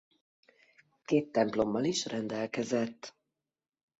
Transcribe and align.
Két 1.05 1.31
templommal 1.31 1.83
is 1.83 2.05
rendelkezett. 2.05 3.15